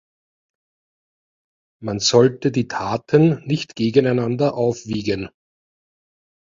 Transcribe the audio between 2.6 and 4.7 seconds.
Taten nicht gegeneinander